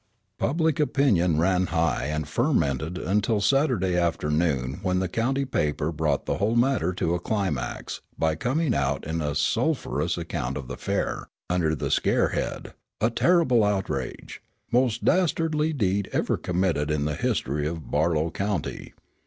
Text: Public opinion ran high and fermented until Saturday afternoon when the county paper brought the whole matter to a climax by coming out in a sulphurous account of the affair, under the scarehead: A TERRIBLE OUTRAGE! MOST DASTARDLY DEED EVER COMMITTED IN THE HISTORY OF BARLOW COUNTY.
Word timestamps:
Public 0.39 0.79
opinion 0.79 1.37
ran 1.37 1.67
high 1.67 2.05
and 2.07 2.27
fermented 2.27 2.97
until 2.97 3.39
Saturday 3.39 3.95
afternoon 3.95 4.79
when 4.81 4.97
the 4.97 5.07
county 5.07 5.45
paper 5.45 5.91
brought 5.91 6.25
the 6.25 6.37
whole 6.37 6.55
matter 6.55 6.91
to 6.93 7.13
a 7.13 7.19
climax 7.19 8.01
by 8.17 8.33
coming 8.33 8.73
out 8.73 9.05
in 9.05 9.21
a 9.21 9.35
sulphurous 9.35 10.17
account 10.17 10.57
of 10.57 10.67
the 10.67 10.73
affair, 10.73 11.27
under 11.51 11.75
the 11.75 11.91
scarehead: 11.91 12.73
A 12.99 13.11
TERRIBLE 13.11 13.63
OUTRAGE! 13.63 14.41
MOST 14.71 15.05
DASTARDLY 15.05 15.71
DEED 15.73 16.09
EVER 16.11 16.35
COMMITTED 16.35 16.89
IN 16.89 17.05
THE 17.05 17.13
HISTORY 17.13 17.67
OF 17.67 17.91
BARLOW 17.91 18.31
COUNTY. 18.31 18.95